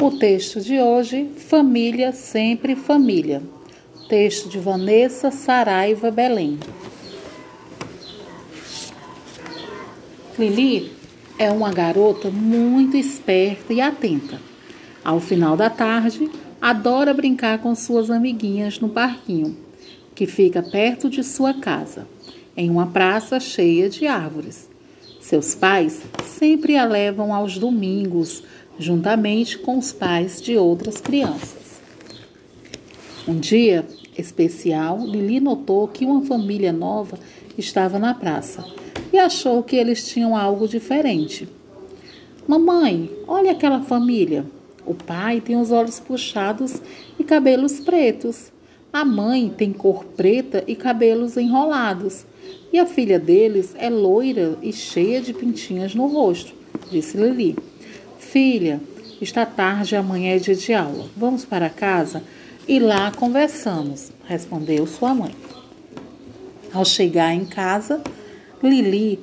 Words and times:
No 0.00 0.10
texto 0.12 0.62
de 0.62 0.80
hoje, 0.80 1.28
família 1.36 2.10
sempre 2.10 2.74
família. 2.74 3.42
Texto 4.08 4.48
de 4.48 4.58
Vanessa 4.58 5.30
Saraiva 5.30 6.10
Belém. 6.10 6.58
Lili 10.38 10.90
é 11.38 11.50
uma 11.50 11.70
garota 11.70 12.30
muito 12.30 12.96
esperta 12.96 13.74
e 13.74 13.82
atenta. 13.82 14.40
Ao 15.04 15.20
final 15.20 15.54
da 15.54 15.68
tarde, 15.68 16.30
adora 16.62 17.12
brincar 17.12 17.58
com 17.58 17.74
suas 17.74 18.10
amiguinhas 18.10 18.80
no 18.80 18.88
parquinho, 18.88 19.54
que 20.14 20.26
fica 20.26 20.62
perto 20.62 21.10
de 21.10 21.22
sua 21.22 21.52
casa, 21.52 22.08
em 22.56 22.70
uma 22.70 22.86
praça 22.86 23.38
cheia 23.38 23.90
de 23.90 24.06
árvores. 24.06 24.66
Seus 25.20 25.54
pais 25.54 26.00
sempre 26.24 26.78
a 26.78 26.86
levam 26.86 27.34
aos 27.34 27.58
domingos 27.58 28.42
juntamente 28.78 29.58
com 29.58 29.78
os 29.78 29.92
pais 29.92 30.40
de 30.40 30.56
outras 30.56 31.00
crianças. 31.00 31.80
Um 33.28 33.38
dia 33.38 33.86
especial, 34.16 34.98
Lili 35.06 35.40
notou 35.40 35.86
que 35.88 36.04
uma 36.04 36.22
família 36.22 36.72
nova 36.72 37.18
estava 37.56 37.98
na 37.98 38.14
praça 38.14 38.64
e 39.12 39.18
achou 39.18 39.62
que 39.62 39.76
eles 39.76 40.08
tinham 40.08 40.36
algo 40.36 40.66
diferente. 40.66 41.48
Mamãe, 42.46 43.10
olha 43.26 43.52
aquela 43.52 43.80
família. 43.80 44.44
O 44.86 44.94
pai 44.94 45.40
tem 45.40 45.56
os 45.56 45.70
olhos 45.70 46.00
puxados 46.00 46.80
e 47.18 47.24
cabelos 47.24 47.80
pretos. 47.80 48.50
A 48.92 49.04
mãe 49.04 49.52
tem 49.56 49.72
cor 49.72 50.04
preta 50.04 50.64
e 50.66 50.74
cabelos 50.74 51.36
enrolados. 51.36 52.26
E 52.72 52.78
a 52.78 52.86
filha 52.86 53.18
deles 53.18 53.74
é 53.78 53.90
loira 53.90 54.58
e 54.62 54.72
cheia 54.72 55.20
de 55.20 55.32
pintinhas 55.32 55.94
no 55.94 56.06
rosto, 56.06 56.52
disse 56.90 57.16
Lili. 57.16 57.56
Filha, 58.20 58.80
está 59.20 59.44
tarde 59.44 59.96
amanhã 59.96 60.36
é 60.36 60.38
dia 60.38 60.54
de 60.54 60.72
aula. 60.72 61.06
Vamos 61.16 61.44
para 61.44 61.68
casa 61.68 62.22
e 62.68 62.78
lá 62.78 63.10
conversamos, 63.10 64.12
respondeu 64.24 64.86
sua 64.86 65.12
mãe. 65.12 65.34
Ao 66.72 66.84
chegar 66.84 67.34
em 67.34 67.44
casa, 67.44 68.00
Lili 68.62 69.18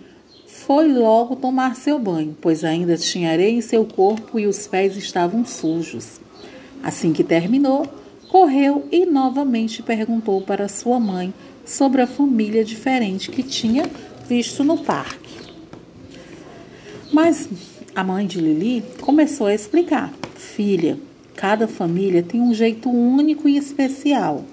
foi 0.45 0.91
logo 0.91 1.37
tomar 1.37 1.77
seu 1.77 1.97
banho, 1.97 2.35
pois 2.41 2.65
ainda 2.65 2.97
tinha 2.97 3.31
areia 3.31 3.51
em 3.51 3.61
seu 3.61 3.85
corpo 3.85 4.37
e 4.37 4.47
os 4.47 4.67
pés 4.67 4.97
estavam 4.97 5.45
sujos. 5.45 6.19
Assim 6.83 7.13
que 7.13 7.23
terminou, 7.23 7.85
correu 8.27 8.85
e 8.91 9.05
novamente 9.05 9.81
perguntou 9.81 10.41
para 10.41 10.67
sua 10.67 10.99
mãe 10.99 11.33
sobre 11.63 12.01
a 12.01 12.07
família 12.07 12.65
diferente 12.65 13.31
que 13.31 13.43
tinha 13.43 13.89
visto 14.27 14.63
no 14.63 14.79
parque. 14.79 15.37
Mas 17.13 17.47
a 17.97 18.03
mãe 18.03 18.27
de 18.27 18.39
Lili 18.39 18.83
começou 19.01 19.47
a 19.47 19.55
explicar: 19.55 20.13
Filha, 20.35 20.99
cada 21.35 21.67
família 21.67 22.21
tem 22.21 22.39
um 22.39 22.53
jeito 22.53 22.91
único 22.91 23.49
e 23.49 23.57
especial. 23.57 24.45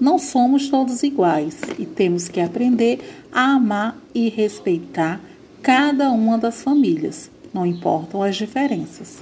Não 0.00 0.18
somos 0.18 0.70
todos 0.70 1.02
iguais 1.02 1.60
e 1.78 1.84
temos 1.84 2.26
que 2.26 2.40
aprender 2.40 3.00
a 3.30 3.52
amar 3.52 3.98
e 4.14 4.30
respeitar 4.30 5.20
cada 5.60 6.10
uma 6.10 6.38
das 6.38 6.62
famílias, 6.62 7.30
não 7.52 7.66
importam 7.66 8.22
as 8.22 8.34
diferenças. 8.34 9.18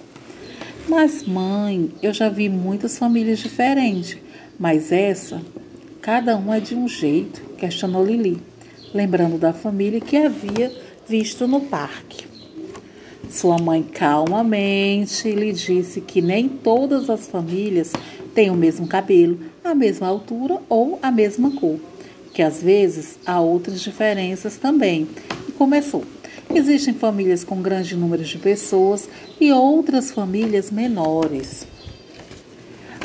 Mas, 0.88 1.24
mãe, 1.24 1.90
eu 2.00 2.12
já 2.12 2.28
vi 2.28 2.48
muitas 2.48 2.96
famílias 2.96 3.40
diferentes, 3.40 4.16
mas 4.56 4.92
essa, 4.92 5.42
cada 6.00 6.36
uma 6.36 6.58
é 6.58 6.60
de 6.60 6.76
um 6.76 6.86
jeito, 6.86 7.40
questionou 7.58 8.06
Lili, 8.06 8.40
lembrando 8.92 9.36
da 9.36 9.52
família 9.52 10.00
que 10.00 10.16
havia 10.16 10.70
visto 11.08 11.48
no 11.48 11.60
parque. 11.62 12.33
Sua 13.34 13.58
mãe 13.58 13.82
calmamente 13.82 15.28
lhe 15.32 15.52
disse 15.52 16.00
que 16.00 16.22
nem 16.22 16.48
todas 16.48 17.10
as 17.10 17.26
famílias 17.26 17.92
têm 18.32 18.48
o 18.48 18.54
mesmo 18.54 18.86
cabelo, 18.86 19.40
a 19.64 19.74
mesma 19.74 20.06
altura 20.06 20.60
ou 20.68 21.00
a 21.02 21.10
mesma 21.10 21.50
cor, 21.50 21.80
que 22.32 22.40
às 22.40 22.62
vezes 22.62 23.18
há 23.26 23.40
outras 23.40 23.80
diferenças 23.80 24.56
também. 24.56 25.08
E 25.48 25.52
começou. 25.52 26.04
Existem 26.54 26.94
famílias 26.94 27.42
com 27.42 27.60
grande 27.60 27.96
número 27.96 28.22
de 28.22 28.38
pessoas 28.38 29.08
e 29.40 29.50
outras 29.50 30.12
famílias 30.12 30.70
menores. 30.70 31.66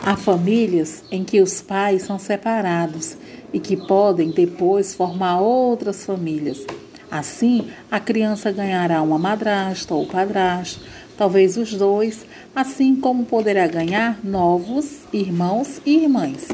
Há 0.05 0.15
famílias 0.15 1.03
em 1.09 1.23
que 1.23 1.41
os 1.41 1.59
pais 1.59 2.03
são 2.03 2.19
separados 2.19 3.17
e 3.51 3.59
que 3.59 3.75
podem 3.75 4.29
depois 4.29 4.93
formar 4.93 5.41
outras 5.41 6.05
famílias. 6.05 6.67
Assim, 7.11 7.67
a 7.89 7.99
criança 7.99 8.51
ganhará 8.51 9.01
uma 9.01 9.17
madrasta 9.17 9.95
ou 9.95 10.05
padrasto, 10.05 10.81
talvez 11.17 11.57
os 11.57 11.73
dois, 11.73 12.23
assim 12.55 12.95
como 12.95 13.25
poderá 13.25 13.65
ganhar 13.65 14.19
novos 14.23 14.99
irmãos 15.11 15.81
e 15.83 16.03
irmãs. 16.03 16.47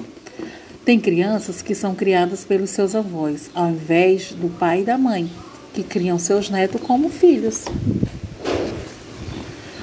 Tem 0.86 0.98
crianças 0.98 1.62
que 1.62 1.76
são 1.76 1.94
criadas 1.94 2.46
pelos 2.46 2.70
seus 2.70 2.96
avós, 2.96 3.50
ao 3.54 3.70
invés 3.70 4.32
do 4.32 4.48
pai 4.48 4.82
e 4.82 4.86
da 4.86 4.98
mãe, 4.98 5.30
que 5.74 5.84
criam 5.84 6.18
seus 6.18 6.50
netos 6.50 6.80
como 6.80 7.10
filhos. 7.10 7.66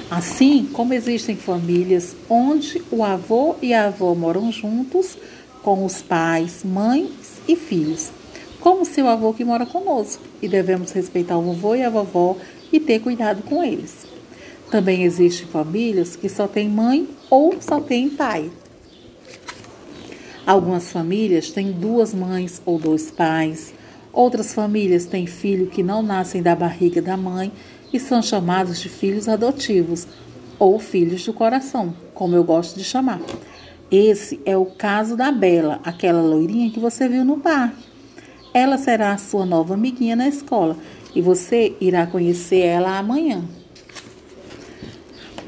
Assim 0.09 0.67
como 0.73 0.93
existem 0.93 1.35
famílias 1.35 2.15
onde 2.27 2.81
o 2.89 3.03
avô 3.03 3.55
e 3.61 3.75
a 3.75 3.87
avó 3.87 4.15
moram 4.15 4.51
juntos 4.51 5.17
com 5.61 5.85
os 5.85 6.01
pais, 6.01 6.63
mães 6.63 7.09
e 7.47 7.55
filhos 7.55 8.11
como 8.63 8.85
seu 8.85 9.09
avô 9.09 9.33
que 9.33 9.43
mora 9.43 9.65
conosco, 9.65 10.23
e 10.41 10.47
devemos 10.47 10.93
respeitar 10.93 11.37
o 11.37 11.41
vovô 11.41 11.75
e 11.75 11.83
a 11.83 11.89
vovó 11.89 12.37
e 12.71 12.79
ter 12.79 13.01
cuidado 13.01 13.43
com 13.43 13.61
eles. 13.61 14.07
Também 14.71 15.03
existem 15.03 15.45
famílias 15.45 16.15
que 16.15 16.29
só 16.29 16.47
têm 16.47 16.69
mãe 16.69 17.05
ou 17.29 17.57
só 17.59 17.81
têm 17.81 18.09
pai. 18.09 18.49
Algumas 20.47 20.93
famílias 20.93 21.51
têm 21.51 21.73
duas 21.73 22.13
mães 22.13 22.61
ou 22.65 22.79
dois 22.79 23.11
pais. 23.11 23.73
Outras 24.13 24.53
famílias 24.53 25.05
têm 25.05 25.27
filhos 25.27 25.69
que 25.69 25.83
não 25.83 26.01
nascem 26.01 26.41
da 26.41 26.55
barriga 26.55 27.01
da 27.01 27.17
mãe 27.17 27.51
e 27.91 27.99
são 27.99 28.21
chamados 28.21 28.79
de 28.79 28.87
filhos 28.87 29.27
adotivos 29.27 30.07
ou 30.57 30.79
filhos 30.79 31.25
do 31.25 31.33
coração, 31.33 31.93
como 32.13 32.33
eu 32.33 32.45
gosto 32.45 32.77
de 32.77 32.85
chamar. 32.85 33.19
Esse 33.91 34.39
é 34.45 34.55
o 34.55 34.65
caso 34.65 35.17
da 35.17 35.33
Bela, 35.33 35.81
aquela 35.83 36.21
loirinha 36.21 36.71
que 36.71 36.79
você 36.79 37.09
viu 37.09 37.25
no 37.25 37.39
parque. 37.39 37.92
Ela 38.53 38.77
será 38.77 39.13
a 39.13 39.17
sua 39.17 39.45
nova 39.45 39.73
amiguinha 39.73 40.15
na 40.15 40.27
escola 40.27 40.77
e 41.15 41.21
você 41.21 41.75
irá 41.81 42.05
conhecer 42.05 42.59
ela 42.59 42.99
amanhã. 42.99 43.43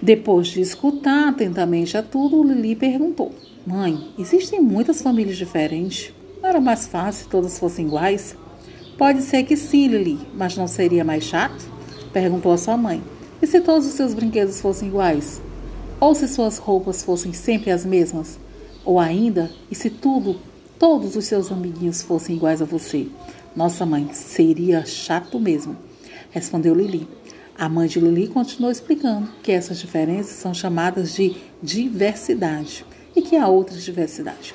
Depois 0.01 0.47
de 0.47 0.61
escutar 0.61 1.29
atentamente 1.29 1.95
a 1.97 2.01
tudo, 2.01 2.43
Lili 2.43 2.75
perguntou: 2.75 3.31
Mãe, 3.65 4.11
existem 4.17 4.59
muitas 4.59 5.01
famílias 5.01 5.37
diferentes. 5.37 6.13
Não 6.41 6.49
era 6.49 6.59
mais 6.59 6.87
fácil 6.87 7.23
se 7.23 7.29
todas 7.29 7.59
fossem 7.59 7.85
iguais? 7.85 8.35
Pode 8.97 9.21
ser 9.21 9.43
que 9.43 9.55
sim, 9.55 9.87
Lili, 9.87 10.19
mas 10.33 10.57
não 10.57 10.67
seria 10.67 11.03
mais 11.03 11.23
chato? 11.23 11.69
Perguntou 12.11 12.51
a 12.51 12.57
sua 12.57 12.77
mãe. 12.77 13.03
E 13.41 13.45
se 13.45 13.61
todos 13.61 13.85
os 13.85 13.93
seus 13.93 14.13
brinquedos 14.13 14.61
fossem 14.61 14.87
iguais? 14.87 15.41
Ou 15.99 16.15
se 16.15 16.27
suas 16.27 16.57
roupas 16.57 17.03
fossem 17.03 17.33
sempre 17.33 17.71
as 17.71 17.85
mesmas? 17.85 18.39
Ou 18.83 18.99
ainda, 18.99 19.51
e 19.69 19.75
se 19.75 19.89
tudo 19.89 20.37
todos 20.79 21.15
os 21.15 21.25
seus 21.25 21.51
amiguinhos 21.51 22.01
fossem 22.01 22.35
iguais 22.35 22.61
a 22.61 22.65
você. 22.65 23.07
Nossa 23.55 23.85
mãe, 23.85 24.09
seria 24.13 24.85
chato 24.85 25.39
mesmo, 25.39 25.77
respondeu 26.31 26.75
Lili. 26.75 27.07
A 27.57 27.69
mãe 27.69 27.87
de 27.87 27.99
Lili 28.01 28.27
continuou 28.27 28.71
explicando 28.71 29.29
que 29.41 29.51
essas 29.51 29.79
diferenças 29.79 30.35
são 30.35 30.53
chamadas 30.53 31.13
de 31.13 31.37
diversidade 31.63 32.85
e 33.15 33.21
que 33.21 33.37
há 33.37 33.47
outras 33.47 33.83
diversidades. 33.83 34.53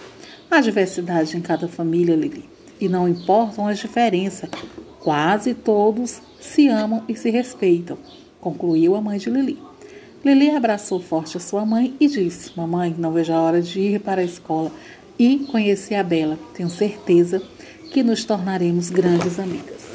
Há 0.50 0.60
diversidade 0.60 1.36
em 1.36 1.40
cada 1.40 1.66
família, 1.66 2.14
Lili, 2.14 2.48
e 2.78 2.88
não 2.88 3.08
importam 3.08 3.66
as 3.66 3.78
diferenças, 3.78 4.50
quase 4.98 5.54
todos 5.54 6.20
se 6.38 6.68
amam 6.68 7.02
e 7.08 7.16
se 7.16 7.30
respeitam, 7.30 7.96
concluiu 8.40 8.94
a 8.94 9.00
mãe 9.00 9.18
de 9.18 9.30
Lili. 9.30 9.58
Lili 10.22 10.50
abraçou 10.50 11.00
forte 11.00 11.38
a 11.38 11.40
sua 11.40 11.64
mãe 11.64 11.96
e 11.98 12.06
disse: 12.06 12.50
Mamãe, 12.54 12.94
não 12.98 13.10
vejo 13.10 13.32
a 13.32 13.40
hora 13.40 13.62
de 13.62 13.80
ir 13.80 14.00
para 14.00 14.20
a 14.20 14.24
escola 14.24 14.70
e 15.20 15.40
conhecer 15.50 15.96
a 15.96 16.02
Bela. 16.02 16.38
Tenho 16.54 16.70
certeza 16.70 17.42
que 17.92 18.02
nos 18.02 18.24
tornaremos 18.24 18.88
grandes 18.88 19.38
amigas. 19.38 19.89